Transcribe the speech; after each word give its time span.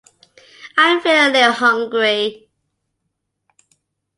I'm 0.77 0.99
feeling 0.99 1.29
a 1.29 1.31
little 1.31 1.51
hungry. 1.51 2.49